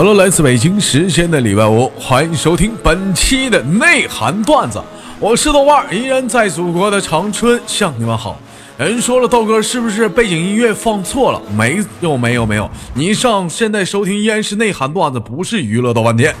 [0.00, 4.80] 好了，来自北京时间的礼拜五，欢迎收听本期的内涵段子。
[5.18, 8.40] 我是豆瓣，依然在祖国的长春向你们好。
[8.78, 11.42] 人说了，豆哥是不是背景音乐放错了？
[11.54, 12.66] 没有，没有，没有。
[12.94, 16.34] 你上现在收听依然是内涵段子，不是娱乐豆瓣天。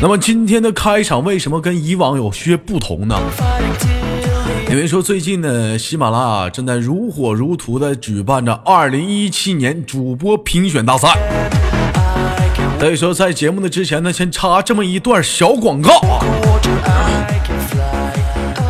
[0.00, 3.20] 那么今天的开场为什么跟以往有些不同呢？
[4.70, 11.18] 因为说最近呢，喜马拉雅正在如火如荼的举办着二零一七年主播评选大赛。
[12.78, 16.00] 所以说，在节目的之前呢，先插这么一段小广告。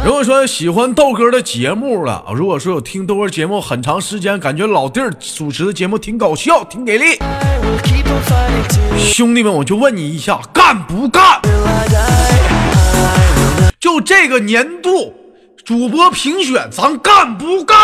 [0.02, 7.18] 如果说喜欢豆哥的节目了，如果说有听豆哥节目很长时间，感觉老弟儿主持的节目挺搞笑、挺给力，
[8.96, 11.22] 兄弟们，我就问你一下，干不干？
[13.78, 15.19] 就这个年度。
[15.70, 17.76] 主播评选，咱干不干？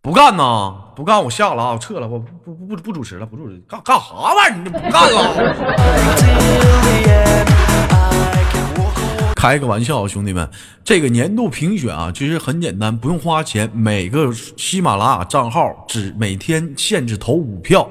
[0.00, 0.72] 不干呐！
[0.94, 1.72] 不干，我下了啊！
[1.72, 4.56] 我撤了，我不不不不主持了，不主持，干干啥玩意儿？
[4.62, 5.34] 你不干了？
[9.34, 10.48] 开个玩笑，啊兄弟们，
[10.84, 17.88] 这个年度评选啊，其实很简单，不用花钱，每个喜马拉雅账号只每天限制投五票。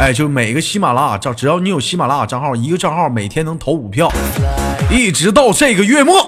[0.00, 4.10] 哎，就每个喜马拉雅账，只要你有喜马拉雅账号，一个账号每天能投五票，
[4.90, 6.26] 一直到这个月末，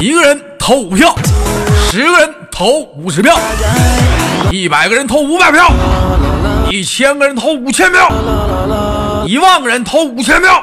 [0.00, 1.14] 一个人投五票，
[1.90, 3.38] 十个人投五十票，
[4.50, 5.70] 一百个人投五百票，
[6.70, 8.10] 一千个人投五千票，
[9.26, 10.62] 一万个人投五千票。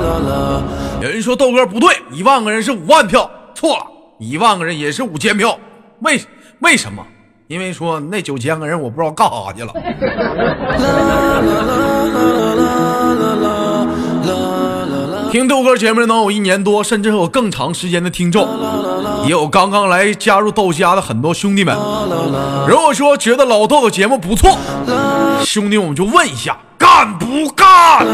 [1.03, 3.85] 有人说豆哥不对，一万个人是五万票，错了，
[4.17, 5.55] 一万个人也是五千票。
[5.99, 6.19] 为
[6.61, 7.05] 为什么？
[7.51, 9.73] 因为说那九千个人我不知道干啥去了。
[15.29, 18.47] 听豆哥节目能有一年多，甚至有更长时间的听众，
[19.25, 21.75] 也有刚刚来加入豆家的很多兄弟们。
[22.69, 24.57] 如果说觉得老豆的节目不错，
[25.43, 28.07] 兄弟我们就问一下，干不干？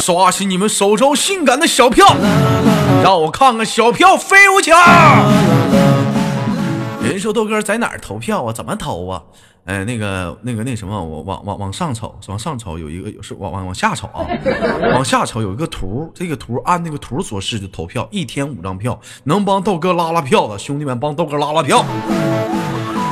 [0.00, 2.04] 刷新你们手中性感的小票，
[3.04, 4.78] 让我看看小票飞舞起来。
[7.02, 8.50] 人说豆哥在哪儿投票啊？
[8.50, 9.22] 怎么投啊？
[9.66, 14.24] 哎，那个、那个、那什么，我往往往上瞅，往上瞅有一个，是往往往下瞅啊，
[14.94, 21.84] 往下瞅有一个图，这个图按那个图所示的投票，一天五张票，能帮豆哥拉拉票的兄弟们帮豆哥拉拉票。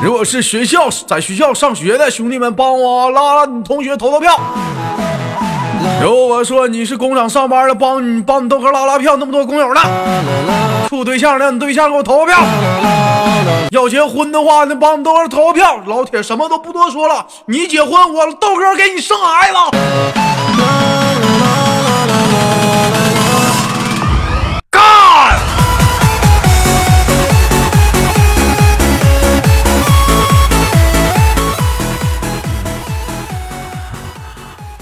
[0.02, 4.40] 如果是学校在学校上学的兄弟们，帮我拉拉你同学投投票。
[6.02, 9.80] 如果说你是工厂上班的，帮你帮你豆哥拉拉票，那么多工友呢？
[10.88, 12.38] 处对象让，你对象给我投个票。
[13.70, 15.80] 要结婚的话，那帮你豆哥投个票。
[15.86, 19.56] 老铁，什么都不多说了，你结婚，我豆哥给你生孩子。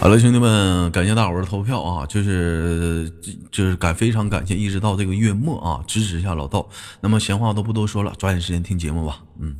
[0.01, 2.07] 好了，兄弟们，感谢大伙儿的投票啊！
[2.07, 3.13] 就是
[3.53, 6.67] 就是感非常感谢，一直到这个月末啊，支持一下老道。
[7.03, 9.21] 那么闲话都不多说了，抓紧时间听节目吧。
[9.39, 9.57] 嗯。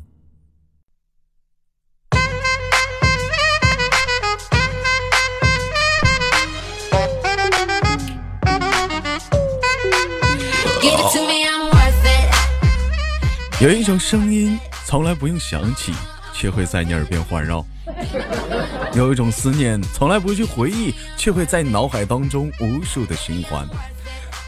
[13.59, 15.93] 有一种声音，从来不用想起，
[16.33, 17.63] 却会在你耳边环绕。
[18.93, 23.67] 有一种思念，从来不去回忆，却会在脑海当中无数的循环。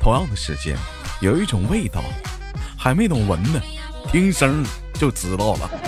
[0.01, 0.75] 同样的时间，
[1.21, 2.03] 有一种味道，
[2.77, 3.61] 还没等闻呢，
[4.11, 5.69] 听声就知道了。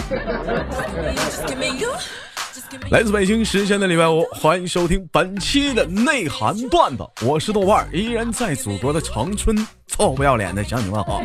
[2.89, 9.55] 来自北京时间的礼拜五，欢迎收听本期的内涵段子，我是豆瓣，依然在祖国的长春，
[9.97, 11.21] 臭不要脸的想你们好。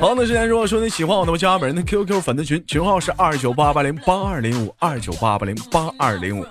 [0.00, 6.44] 同样的时间，如果说你喜欢我的，加本人的 QQ 粉丝群，群号是二九八八零八二零五二九八八零八二零五。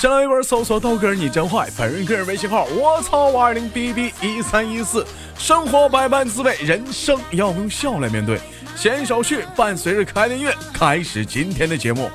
[0.00, 5.06] 新浪微博搜索豆哥你真坏，本人个人微信号我操五二零 B B 一三一四。
[5.38, 8.40] 生活百般滋味，人生要用笑来面对。
[8.74, 12.10] 闲手续，伴随着开音乐，开始今天的节目。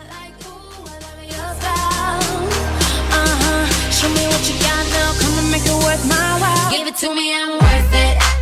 [6.69, 8.38] Give it to me, I'm worth it.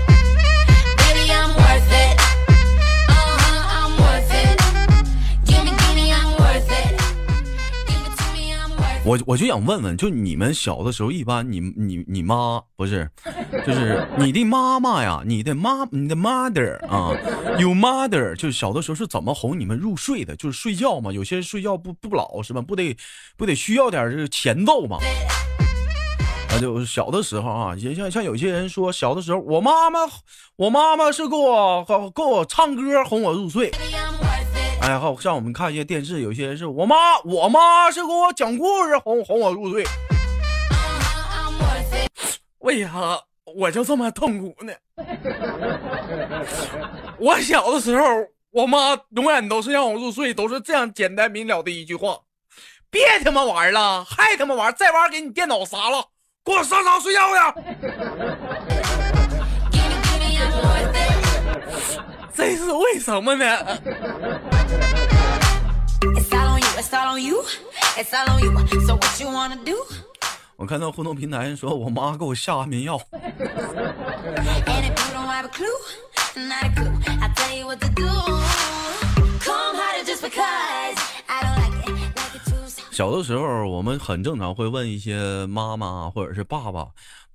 [9.07, 13.09] 我我就想问问，就你们小的时候，一般你你你妈不是，
[13.65, 17.15] 就是你的妈妈呀，你的妈你的 mother 啊
[17.57, 20.36] you mother，就小的时候是怎么哄你们入睡的？
[20.36, 22.98] 就是睡觉嘛，有些睡觉不不老实嘛，不得
[23.38, 24.98] 不得需要点这个前奏嘛。
[26.50, 30.00] 啊，就小的时候啊，也像像有些人说，小的时候我妈妈，
[30.57, 33.71] 我妈妈是给我给我唱歌哄我入睡。
[34.81, 36.95] 哎呀，像我们看一些电视，有些人是我妈，
[37.25, 39.83] 我妈是给我讲故事哄哄我入睡。
[42.59, 43.19] 为啥
[43.56, 44.74] 我就这么痛苦呢？
[47.19, 48.06] 我小的时候，
[48.51, 52.19] 我妈永远都是让我入睡，都是这样简单明了的一句话：
[52.89, 56.06] 别他妈玩了，还他妈玩，再玩给你电脑砸了，
[56.45, 57.38] 给我上床睡觉去。
[62.33, 63.45] 这是为什么呢？
[70.56, 72.98] 我看到互动平台说，我妈给我下安眠药。
[82.92, 86.88] 小的时候，我们很正常会问一些妈妈或者是爸爸：“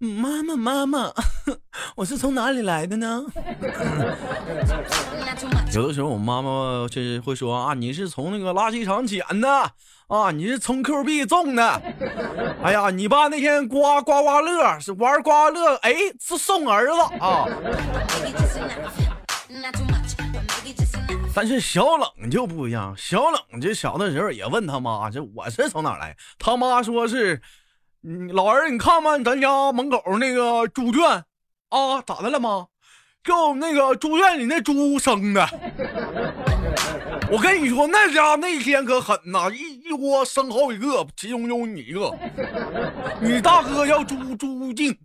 [0.07, 1.13] 妈妈，妈妈，
[1.97, 3.25] 我是从哪里来的呢？”
[5.75, 9.49] 有的时候，我妈妈就是会说：“啊，你是从那个垃圾场捡的。”
[10.09, 10.31] 啊！
[10.31, 11.83] 你是充 Q 币中的？
[12.63, 17.47] 哎呀，你爸那天刮刮刮乐是玩刮刮乐，哎，是送儿子啊。
[21.35, 26.15] 但是小冷就不一样，小冷这小的时候也问他妈，这我是从哪来？
[26.39, 27.41] 他妈说是，
[28.33, 31.03] 老儿你看看，咱家门口那个猪圈
[31.69, 32.67] 啊，咋的了吗？
[33.23, 35.49] 就那个猪圈里那猪生的。
[37.31, 42.13] 我跟你说，那家那天可狠呐，一一窝生好几个，其中有你一个。
[43.21, 44.99] 你大哥要朱朱静。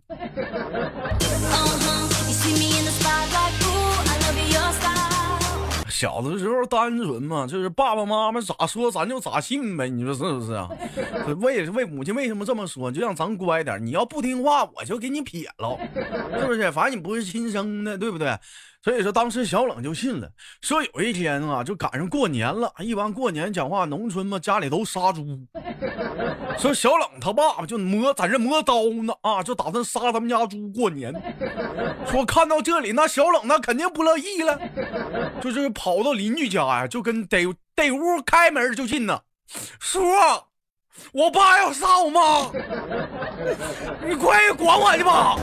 [5.98, 10.68] 小的时候单纯嘛，就是爸爸妈妈咋说咱就咋信呗，你说是不是啊？
[11.42, 12.88] 为为母亲为什么这么说？
[12.92, 15.76] 就让咱乖点，你要不听话，我就给你撇了，
[16.38, 16.70] 是不是？
[16.70, 18.28] 反正你不是亲生的，对不对？
[18.80, 20.30] 所以说，当时小冷就信了，
[20.62, 22.72] 说有一天啊，就赶上过年了。
[22.78, 25.26] 一般过年讲话，农村嘛，家里都杀猪。
[26.56, 31.12] 说小冷他爸爸就磨在这磨刀呢啊，就打算杀他们家猪过年。
[32.06, 34.58] 说看到这里，那小冷那肯定不乐意了，
[35.40, 37.44] 就是跑到邻居家呀，就跟得
[37.74, 39.20] 得屋开门就进呢。
[39.80, 40.00] 叔，
[41.12, 42.50] 我爸要杀我妈，
[44.06, 45.36] 你快管我去吧。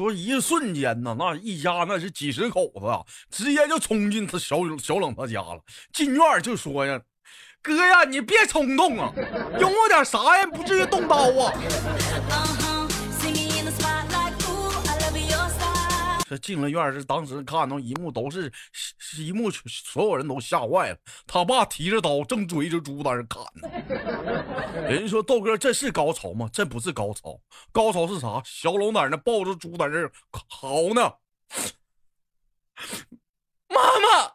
[0.00, 5.60] 说一瞬间呢，那一家那是几十口子啊，直接就冲进他小小冷他家了。
[5.92, 6.98] 进院就说呀
[7.60, 9.12] ：“哥呀，你别冲动啊，
[9.60, 11.52] 用我点啥呀，不至于动刀啊。”
[16.30, 18.52] 这进了院是当时看到一幕都是
[19.18, 20.98] 一幕，所有人都吓坏了。
[21.26, 23.68] 他爸提着刀正追着猪在那砍呢。
[24.88, 26.48] 人家说豆哥这是高潮吗？
[26.52, 27.40] 这不是高潮，
[27.72, 28.40] 高潮是啥？
[28.44, 30.08] 小龙在那抱着猪在这
[30.48, 31.12] 嚎呢。
[33.66, 34.34] 妈妈，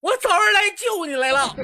[0.00, 1.54] 我早上来救你来了。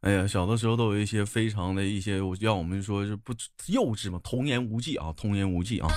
[0.00, 3.34] 哎呀，小的时候都有一些非常的一些，我让我们说是不
[3.66, 5.88] 幼稚嘛，童言无忌啊，童言无忌啊。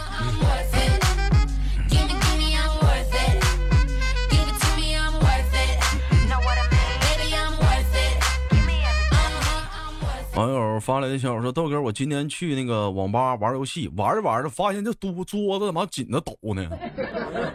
[10.36, 16.68] 网友发来的消息说：“豆哥，我今天去那个网吧玩游戏，玩着玩着发现这桌桌子怎么紧的抖呢？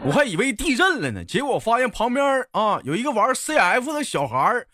[0.03, 4.65] 我还以为地震了呢，结果发现旁边啊有一个玩 CF 的小孩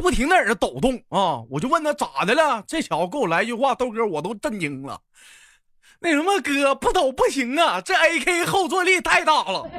[0.00, 1.42] 不停在那抖动啊！
[1.50, 4.98] 我就问他咋的了，这小子给我来句话，豆哥我都震惊了。
[6.00, 9.70] 那什么哥不抖不行啊，这 AK 后坐力太大了，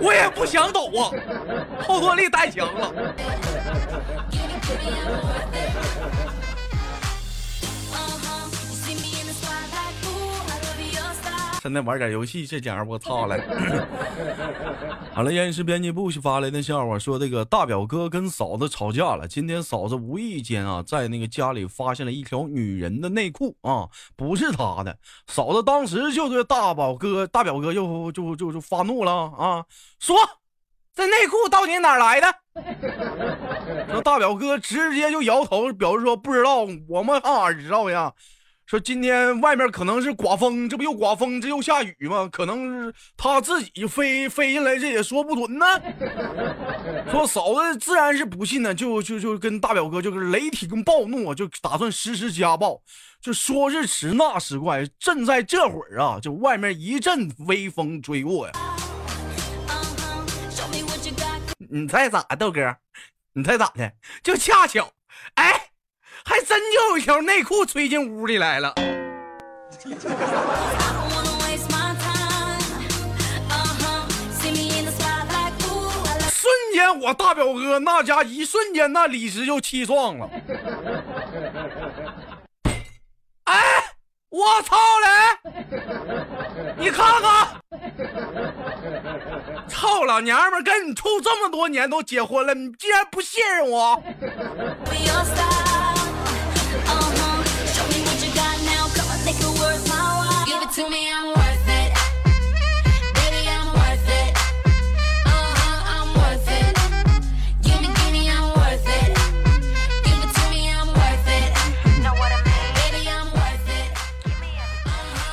[0.00, 1.12] 我也不想抖啊，
[1.86, 2.92] 后坐力太强了。”
[11.60, 13.36] 现在玩点游戏，这家伙我操了！
[15.12, 19.28] 好了，延时编辑部发来的笑话说，这个大表哥跟嫂子吵架了。
[19.28, 23.86] 今天嫂子无意间啊，在那个家里发现了一条女人的内裤啊，
[24.16, 24.96] 不是他的。
[25.26, 29.66] 嫂子当时就对大表哥，大表哥就就就就发怒了啊，
[29.98, 30.16] 说
[30.94, 32.34] 这内裤到底哪来的？
[33.92, 38.12] 说大表哥直接就摇头，表示说不知道，我们哪知道呀？
[38.70, 42.28] 说今天外面可能是刮风，这不又刮风，这又下雨吗？
[42.30, 45.66] 可能是他自己飞飞进来，这也说不准呢。
[47.10, 52.80] 说嫂子自然是不信呢，就就就跟大表哥就是雷霆暴怒，就打算实施家暴。
[53.20, 58.52] 就说时迟那时快，正在这会儿啊，就外面一阵微风吹过呀。
[61.68, 62.76] 你猜咋的，豆哥？
[63.32, 63.92] 你猜咋的？
[64.22, 64.92] 就恰巧，
[65.34, 65.69] 哎。
[66.24, 68.72] 还真就有一条内裤吹进屋里来了，
[76.30, 80.28] 瞬间我大表哥那家一瞬间那理直就气壮了。
[83.44, 83.58] 哎，
[84.28, 85.06] 我操嘞！
[86.78, 87.48] 你看看，
[89.68, 94.00] 操老娘们跟你处这么多年都结婚了，你竟然不信任我？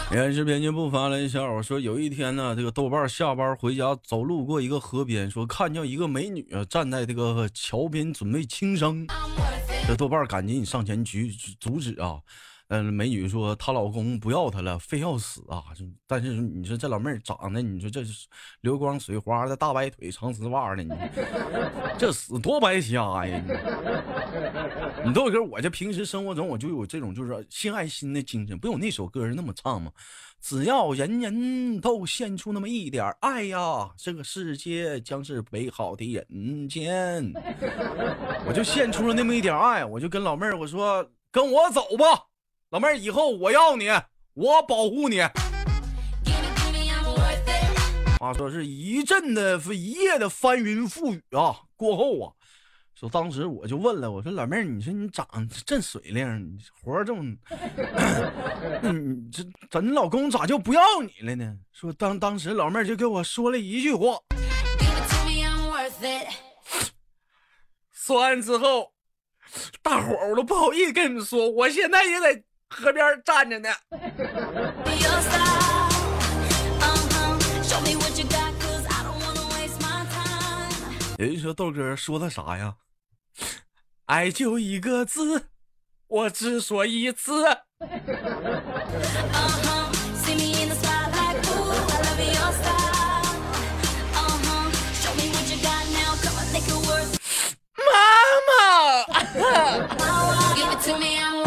[0.10, 9.06] 电视编辑不发了一下，我说，有一天呢，这个豆瓣下班回家，走路过一个河边，说看见一个美女啊站在这个桥边准备轻生，
[9.86, 12.20] 这豆瓣赶紧上前去阻止啊。
[12.70, 15.64] 嗯，美女说她老公不要她了，非要死啊！
[16.06, 18.28] 但是你说这老妹儿长得，你说这是
[18.62, 20.94] 流光水花的大白腿长丝袜的，你
[21.98, 23.42] 这死多白瞎呀！
[25.06, 29.90] 你豆哥，我这平时生活中我就有这种就是献爱心的精神，不有那首歌那么唱吗？
[30.42, 37.32] 只要人人都献出那么一点爱呀，这个世界将是美好的人间。
[38.46, 42.27] 我就献出了那么一点爱，我就跟老妹儿我说跟我走吧。
[42.70, 43.88] 老妹儿，以后我要你，
[44.34, 45.22] 我保护你。
[45.22, 45.32] 啊，
[48.36, 52.34] 说是一阵的一夜的翻云覆雨啊，过后啊，
[52.94, 55.26] 说当时我就问了，我说老妹儿，你说你长
[55.66, 57.38] 这水灵，你活这么，
[58.82, 61.58] 你这咱老公咋就不要你了呢？
[61.72, 64.20] 说当当时老妹儿就给我说了一句话，
[67.94, 68.92] 说完之后，
[69.82, 72.44] 大伙儿我都不好意思跟你们说，我现在也得。
[72.70, 73.70] 河边站着呢。
[81.18, 82.76] 人说豆哥说的啥呀？
[84.06, 85.50] 爱就一个字，
[86.08, 87.44] 我只说一次。
[97.78, 97.94] 妈
[98.48, 98.58] 妈。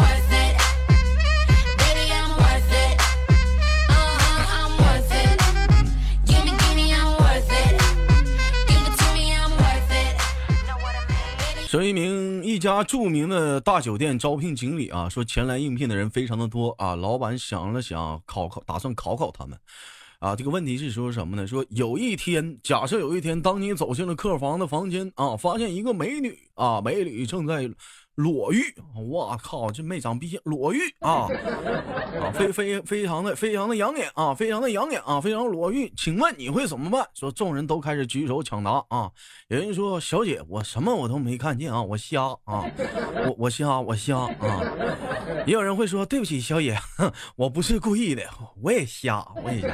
[11.71, 19.57] 说一名一家著名的大酒店招聘经理啊，说前来应聘的人非常的多啊，老板想了想，考考打算考考他们，
[20.19, 21.47] 啊，这个问题是说什么呢？
[21.47, 27.71] 说有一天，假设有一天，当你走进了客房的房间啊，发现一个美女啊，美女正在。
[28.15, 31.27] 裸浴，我靠，这没长鼻血，裸浴啊。
[32.21, 37.07] 啊，非非非常的非常的养眼啊，非常的养眼啊，非常裸浴，请问你会怎么办？
[37.13, 39.09] 说众人都开始举手抢答啊，
[39.47, 42.65] 有人说小姐，我什么我都没看见啊，我瞎啊，
[43.25, 44.61] 我我瞎我瞎啊，
[45.45, 46.77] 也有人会说对不起小姐，
[47.37, 48.23] 我不是故意的，
[48.61, 49.67] 我也瞎，我也瞎。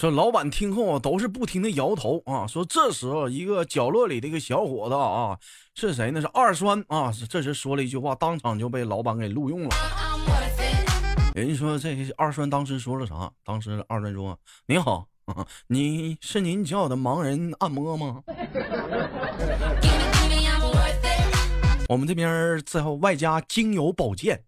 [0.00, 2.46] 说老板听后啊都是不停的摇头啊。
[2.46, 5.38] 说这时候一个角落里的一个小伙子啊，
[5.74, 6.22] 是谁呢？
[6.22, 7.12] 是二栓啊。
[7.28, 9.68] 这时说了一句话，当场就被老板给录用了。
[11.34, 13.30] 人家说这二栓当时说了啥？
[13.44, 15.06] 当时二栓说：“您好，
[15.66, 18.22] 你是您叫的盲人按摩吗？
[21.90, 24.42] 我们这边最后外加精油保健，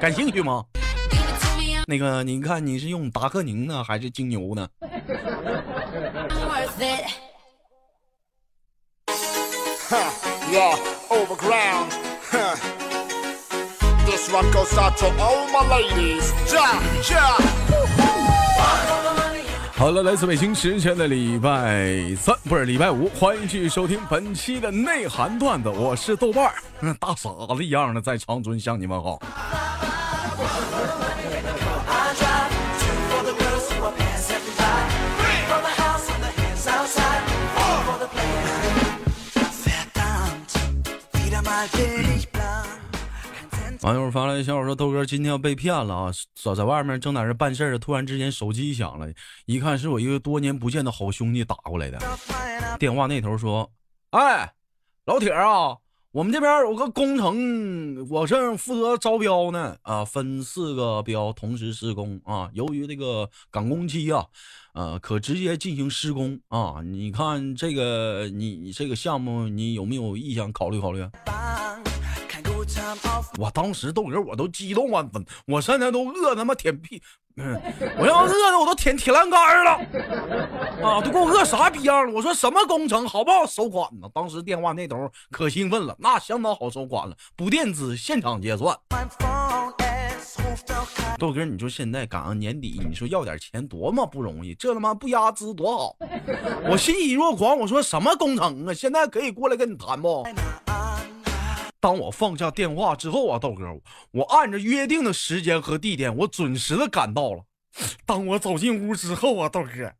[0.00, 0.64] 感兴趣吗？”
[1.86, 4.66] 那个，你看你是用达克宁呢，还是金牛呢？
[19.76, 26.54] 好了，来自北京时间的礼拜三，不是礼拜五，欢迎继续收听本期的内涵段子，我是豆瓣儿，
[26.98, 29.20] 大傻子一样的在长春向你们好。
[43.82, 46.10] 网友发来消息说：“豆哥今天要被骗了啊！
[46.42, 49.06] 在在外面正在这办事儿突然之间手机响了，
[49.44, 51.98] 一看是我一个多年不见的好兄弟打过来的。
[52.78, 53.70] 电话那头说
[54.12, 54.54] ：‘哎，
[55.04, 55.76] 老铁啊，
[56.12, 62.48] 我们这边有个工程，我正负责招标呢啊，分四个标同时施工啊。
[62.54, 64.24] 由于这个赶工期啊，
[64.72, 66.76] 呃，可直接进行施工啊。
[66.82, 71.06] 你看这个，你这个项目，你有没有意向考虑考虑？’”
[73.38, 77.02] 我当时豆哥我都激动万分，我现在都饿他妈舔屁，
[77.36, 77.60] 嗯
[77.98, 79.70] 我要饿的我都舔铁栏杆了，
[80.82, 82.12] 啊，都给我饿啥逼样了？
[82.12, 84.08] 我说什么工程好不好收款呢？
[84.14, 88.76] 当时电话那头可兴奋了，那相当好收款了，不垫资，现场结算。
[91.18, 95.96] 豆哥，你说现在赶上年底，你说要点钱多么不容易，这他妈不压资多好？
[96.68, 98.74] 我欣喜若狂，我说什么工程啊？
[98.74, 100.24] 现在可以过来跟你谈不？
[101.84, 103.66] 当我放下电话之后啊，豆哥，
[104.10, 107.44] 我按着约定的时间和地点，我准时的赶到了。
[108.06, 109.92] 当我走进屋之后啊，豆哥，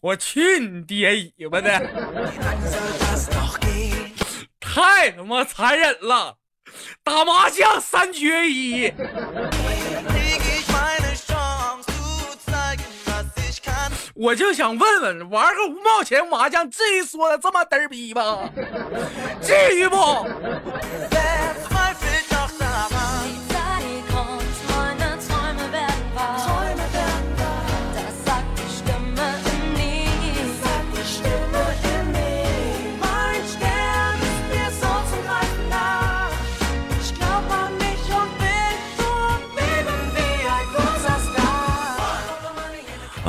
[0.00, 1.70] 我去你爹尾巴的！
[4.60, 6.36] 太他妈残忍了，
[7.02, 8.92] 打麻将三缺一。
[14.22, 18.48] 我就想问问，玩个五毛钱麻将，至于说的这么嘚儿逼吗？
[19.42, 19.96] 至于不？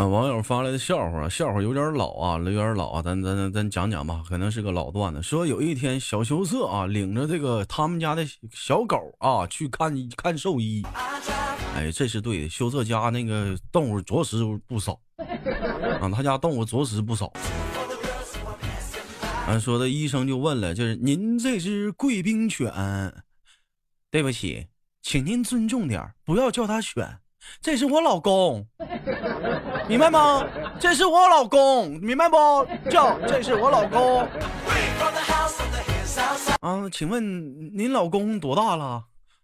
[0.08, 5.22] 网友发来的笑话，笑话有点老啊，有点老啊，咱咱咱咱讲讲吧，可能是个老段子。
[5.22, 10.84] 说有一天，小羞涩啊，领着这个他们家的小狗啊去看看兽医。
[11.76, 15.00] 哎，这是对的，羞涩家那个动物着实不少
[16.00, 17.32] 啊，他家动物着实不少。
[19.48, 22.72] 啊，说的医生就问了，就是您这只贵宾犬，
[24.10, 24.68] 对不起，
[25.02, 27.20] 请您尊重点，不要叫它犬。
[27.62, 28.66] 这是我老公，
[29.88, 30.44] 明白吗？
[30.80, 32.38] 这是我老公，明白不？
[32.90, 34.28] 叫这是我老公。
[36.62, 39.04] 啊，请问您老公多大了？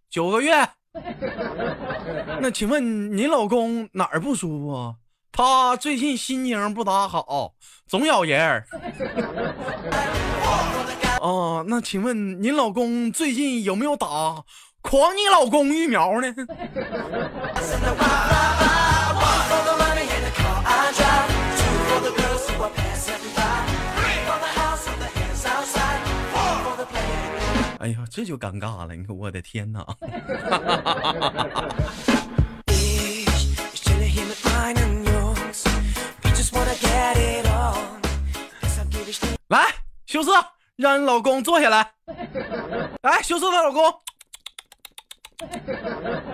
[0.10, 0.54] 九个月。
[2.42, 4.96] 那请问您老公哪儿不舒服？
[5.32, 7.54] 他最近心情不咋好，
[7.88, 8.64] 总咬人。
[11.22, 14.44] 哦，那请问您老公最近有没有打？
[14.82, 16.34] 狂你老公疫苗呢？
[27.80, 28.94] 哎呀，这就尴尬了！
[28.94, 29.86] 你看，我的天哪！
[39.48, 39.65] 来，
[40.06, 40.32] 羞涩，
[40.76, 41.92] 让你老公坐下来。
[43.02, 43.84] 来，羞涩的老公。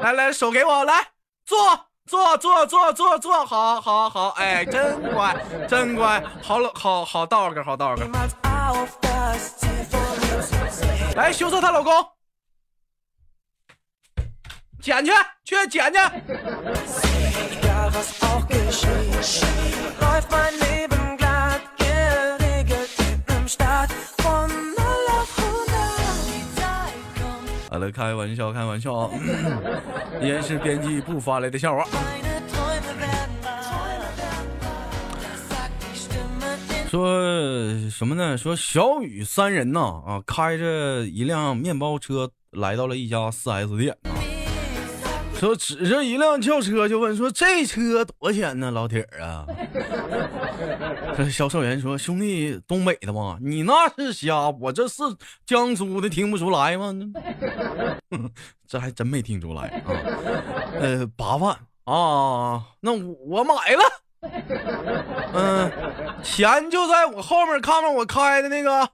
[0.01, 1.07] 来来，手给我，来
[1.45, 1.57] 坐
[2.05, 5.35] 坐坐坐坐坐，好好好，哎，真乖，
[5.67, 8.05] 真乖，好了，好好道个，好道个。
[11.15, 11.91] 来，羞涩她老公，
[14.81, 15.11] 捡去，
[15.43, 15.99] 去捡去。
[27.75, 29.11] 好了，开玩笑，开玩笑啊！
[30.21, 31.83] 依然是编辑部发来的笑话。
[36.89, 37.19] 说
[37.89, 38.37] 什么呢？
[38.37, 43.93] 说小雨三人呢啊，开着一辆面包车来到了一家四 S 店。
[45.35, 49.45] 说指着一辆轿车就问说：“这车多少钱呢，老铁儿啊？”
[51.15, 53.37] 这销售员说：“兄弟，东北的吗？
[53.41, 55.03] 你那是瞎，我这是
[55.45, 56.93] 江苏的，听不出来吗？
[58.67, 59.91] 这还真没听出来啊。
[60.79, 63.83] 呃，八万啊，那我我买了。
[65.33, 65.71] 嗯，
[66.23, 68.89] 钱就在我后面，看看我开的那个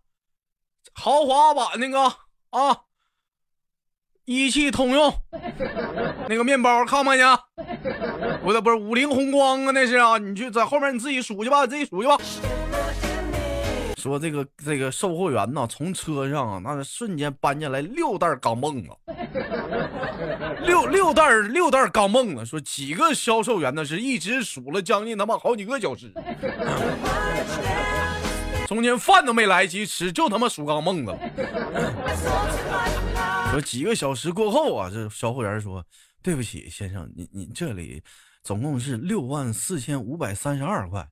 [0.94, 2.02] 豪华版那个
[2.50, 2.82] 啊。”
[4.34, 5.14] 一汽通用
[6.28, 8.40] 那个面包看没看见？
[8.44, 12.18] 不是不是五菱宏光啊，那是啊，你去在后面你自己数去吧，自己数去吧。
[13.98, 18.90] 说这个这个售货员呐，从车上啊，那是瞬间搬进来六袋钢镚子，
[20.66, 22.44] 六六袋六袋钢镚子。
[22.44, 26.12] 说几个销售员呢，是一直数了将近他妈好几个小时，
[28.68, 31.20] 中间饭都没来及吃，就他妈数钢镚子了。
[33.52, 35.86] 说几个小时过后啊，这销货员说
[36.24, 38.02] ：“对不起，先生，你你这里
[38.44, 41.06] 总共是六万四千五百三十二块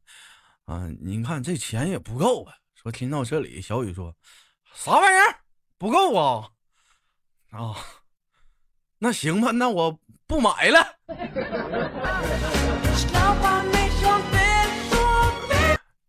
[0.63, 4.15] 啊，您看这钱也不够啊。”说听到这里，小雨说
[4.73, 5.35] ：“啥玩意儿
[5.77, 6.47] 不够啊？
[7.51, 7.75] 啊，
[8.99, 10.79] 那行吧，那我不买了。”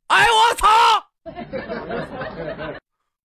[0.06, 0.68] 哎我操！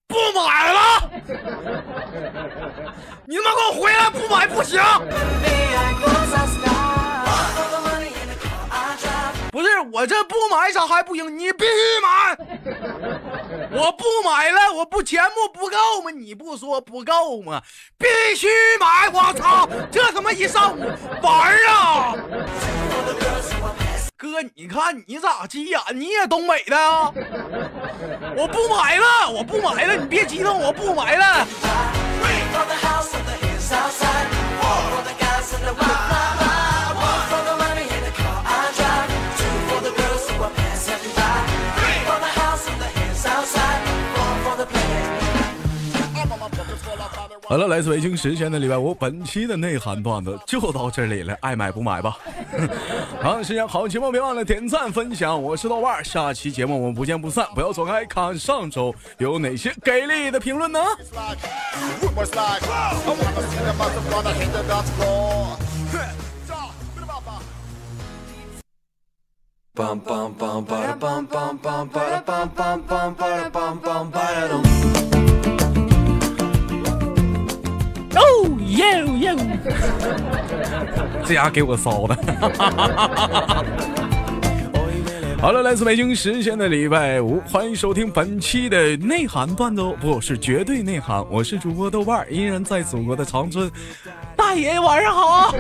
[0.07, 0.84] 不买了！
[3.25, 4.09] 你他妈给我回来！
[4.09, 4.79] 不买不行！
[9.51, 11.35] 不是我这不买咋还不行？
[11.37, 12.37] 你必须买！
[13.71, 16.11] 我不买了，我不钱不不够吗？
[16.11, 17.61] 你不说不够吗？
[17.97, 18.47] 必须
[18.79, 19.09] 买！
[19.09, 19.67] 我操！
[19.91, 20.81] 这他妈一上午
[21.21, 22.13] 玩啊！
[24.17, 25.77] 哥，你看你咋急眼？
[25.93, 27.11] 你也东北的啊？
[28.37, 31.45] 我不买了，我不买了，你别激动，我不买了。
[47.47, 52.17] 好了，来自北京时间的礼拜五，本期的内涵段子就到这里了，爱买不买吧。
[53.25, 55.41] 长，时间好节目，别忘了点赞分享。
[55.41, 57.43] 我是豆瓣，下期节目我们不见不散。
[57.55, 60.79] 不要走开，看上周有哪些给力的评论呢？
[64.99, 65.57] 哦
[78.75, 79.35] 耶耶！
[81.25, 82.15] 这家给我骚的。
[85.41, 91.23] 好了，来自北京时间的礼拜五，欢迎收听本期的内涵段子，不是绝对内涵。
[91.29, 93.69] 我是主播豆瓣，依然在祖国的长春。
[94.35, 95.53] 大爷，晚上好。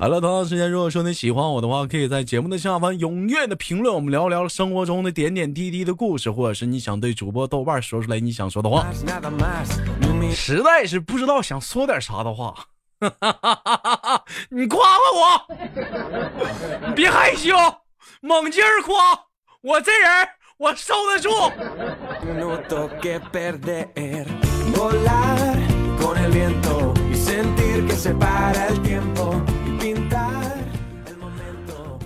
[0.00, 8.86] 好了，同样时间，如果说你喜欢我的话，可以在节目的下方踊跃的评论，我们聊聊生活中的点点滴滴的故事，或者是你想对主播豆瓣说出来你想说的话。
[10.32, 12.54] 实在是不知道想说点啥的话，
[14.48, 15.46] 你夸夸我，
[16.88, 17.54] 你别害羞，
[18.22, 18.94] 猛劲儿夸，
[19.60, 21.28] 我这人我受得住。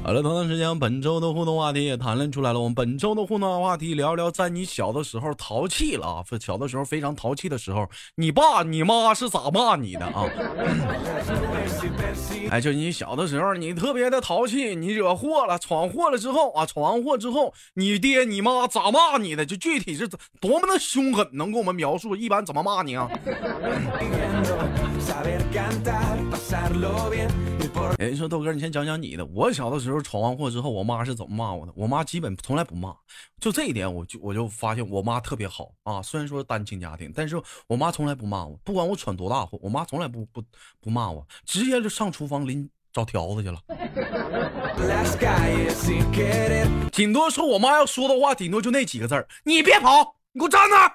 [0.05, 2.61] 好了，同样时间，本周的互动话题也谈论出来了。
[2.61, 10.29] 我们本周的互动话题聊聊，在你小的时候淘气了啊，小的时候非常淘气的时候，你爸你妈是咋骂你的啊？
[12.51, 19.47] 哎，就你小的时候，你特别的淘气，你惹祸了，闯祸了之后啊，闯完祸之后，你爹你妈咋骂你的？
[19.47, 20.07] 就具体是
[20.39, 22.15] 多么的凶狠，能给我们描述？
[22.15, 23.09] 一般怎么骂你啊？
[27.99, 29.25] 哎，你说豆哥，你先讲讲你的。
[29.27, 31.73] 我小的时候闯完祸之后，我妈是怎么骂我的？
[31.77, 32.95] 我妈基本从来不骂，
[33.41, 36.03] 就这一点，我就我就发现我妈特别好啊。
[36.03, 40.43] 虽然说单亲家庭，但是我妈从来不骂我，不管我闯多大祸，我妈从来不不
[40.81, 43.61] 不骂我，直接就上厨房拎找条子去了。
[46.93, 50.91] 顶多说我妈要说的话，顶多就那几个字儿：你别跑，你给我站那。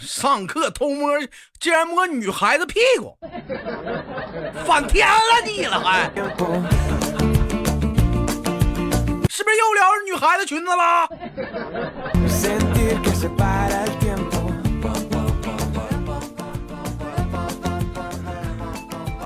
[0.00, 1.10] 上课偷摸，
[1.60, 3.16] 竟然摸女孩子屁股，
[4.66, 6.10] 反天了你了还？
[9.28, 11.08] 是不是又聊女孩子裙子了？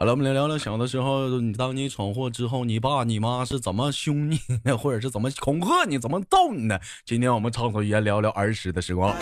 [0.01, 6.81] 好了，我们来聊聊小的时候，你当你闯祸之后，你爸你妈是怎么凶你的，或者是怎么恐吓你，怎么逗你的？
[7.05, 9.15] 今天我们畅所欲言聊聊儿时的时光。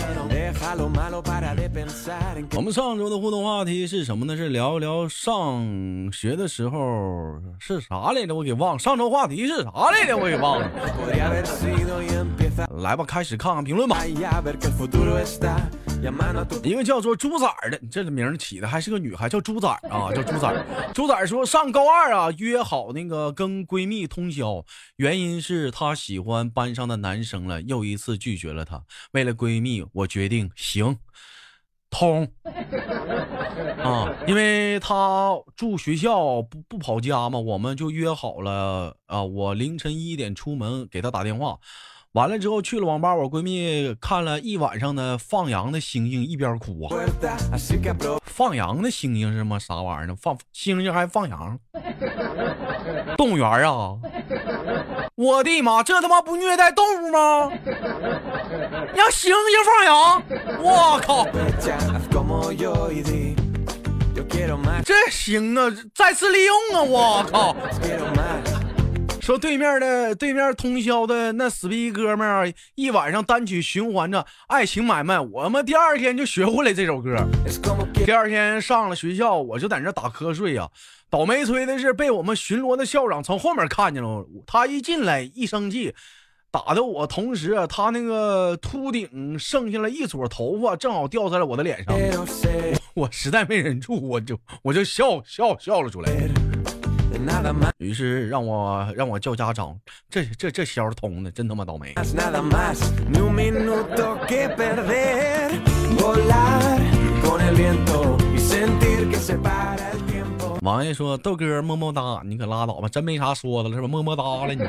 [2.55, 4.37] 我们上周的互动话题是什么呢？
[4.37, 5.67] 是聊聊上
[6.12, 6.79] 学的时候
[7.59, 8.33] 是啥来着？
[8.33, 8.79] 我给忘了。
[8.79, 10.17] 上周话题是啥来着？
[10.17, 10.71] 我给忘了。
[12.81, 14.05] 来吧，开始看看评论吧。
[16.63, 20.55] 一个叫做猪崽的，这个名起的还是个女孩，叫猪崽啊，叫猪崽。
[20.95, 24.65] 猪崽说上高二啊，约好那个跟闺蜜通宵，
[24.97, 28.83] 原因是她喜欢班上的男生了，又一次拒绝了她。
[29.13, 30.99] 为了闺蜜，我决定行，
[31.91, 32.31] 通
[33.83, 41.59] 啊，因为她住学校不不跑家嘛，我们就约好了啊，我凌晨一点出门给她打电话。
[42.12, 46.97] 完了之后去了网吧，我闺蜜看了一晚上的放羊的星星，一边哭啊。
[48.25, 49.59] 放羊的星星是吗？
[49.59, 50.14] 啥玩意儿呢？
[50.21, 51.59] 放星星还放羊？
[53.16, 53.94] 动物园啊？
[55.16, 57.53] 我的妈，这他妈不虐待动物吗？
[58.94, 60.23] 让星星放羊？
[60.61, 61.27] 我靠！
[64.85, 66.83] 这行啊，再次利用啊！
[66.83, 67.55] 我靠！
[69.29, 77.14] 说对面的对面通宵的那死逼哥们儿，一晚上单曲循环着《爱情买卖》，我们第二天就学会了这首歌。
[78.07, 80.67] 第二天上了学校，我就在那打瞌睡呀。
[81.11, 85.95] 倒霉催的是被我们巡逻的校长从后面看见了，他一进来一生气，
[86.51, 91.95] 打的我同时他那个秃顶剩下了一撮头发，正好掉在了我的脸上。
[92.97, 96.11] 我实在没忍住，我就我就笑笑笑了出来。
[97.79, 99.79] 于是让我让我叫家长，
[100.11, 101.94] 这这这销通的，真他妈倒霉。
[110.62, 113.88] 王爷说：“豆哥么么哒，你可拉倒吧，真没啥说的了是吧？
[113.88, 114.62] 么么哒了你。”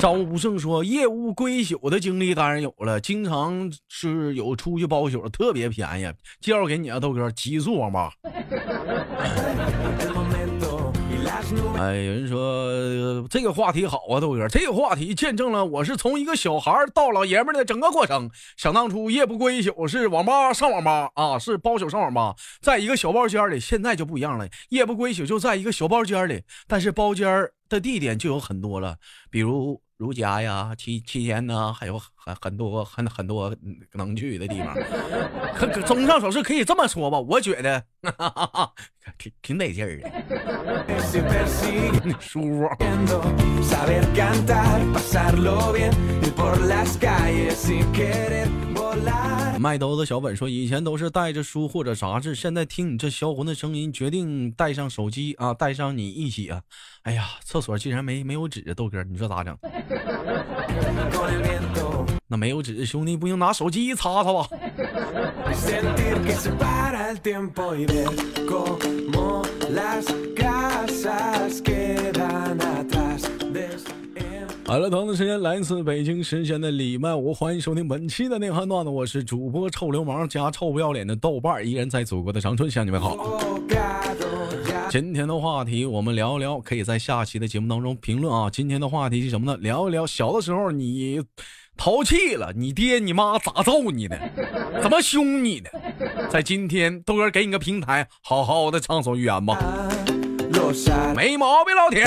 [0.00, 6.10] 张无胜说：“夜务归宿的经历当然有了，经常是有出去包宿，特别便宜。
[6.40, 8.12] 介绍给你啊，豆哥，极速网吧。”
[11.76, 18.30] 哎，有人说这个话题好啊，豆哥，这个话题见证了我是从一个小孩到老爷们的整个过程。
[18.56, 23.58] 想当初夜不归宿是网吧上网吧啊，是包宿上网吧，在一个小包间里。
[23.58, 28.96] 现在就不一样了，夜不归宿就在一个小包间里，但是包间的地点就有很多了，
[29.30, 29.80] 比如。
[30.00, 33.54] 如家呀，七七天呐，还有很很多很很多
[33.92, 34.74] 能去的地方。
[35.54, 37.84] 可可，综上所述，可以这么说吧，我觉得
[39.20, 40.10] 挺挺得劲儿的，
[42.18, 42.66] 舒服。
[49.58, 56.62] 麦兜子小本说，以前都是带着书或者杂志，现在听你这销魂的声音，决定带上手机啊，带上你一起啊。
[57.02, 59.54] 哎呀，厕所竟然没没有纸，豆哥，你说咋整？
[62.32, 64.48] 那没有纸，兄弟不行，拿手机擦擦吧。
[74.64, 83.40] 好了，同样的时间，来自北京时间的礼拜五，欢迎收听本期的内涵段子，我是主播臭流氓加臭不要脸的豆瓣，依然在祖国的长春向你们好。
[84.88, 88.48] 今天的话题我们聊一聊，可以在下期的节目当中评论啊。
[88.48, 89.58] 今天的话题是什么呢？
[89.60, 91.20] 聊一聊小的时候你
[91.82, 94.20] 淘气了，你爹你妈咋揍你的？
[94.82, 95.70] 怎么凶你的？
[96.28, 99.58] 在今天豆哥给你个平台，好好的畅所欲言吧。
[101.16, 102.04] 没毛病，老铁。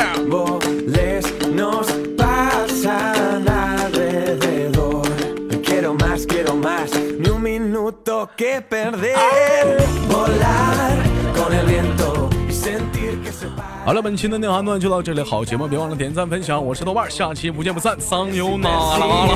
[13.85, 19.35] 好了，本期的内涵段就到这里，好节目别忘了点赞分享，我是豆瓣，下期不见不散，桑油那拉拉。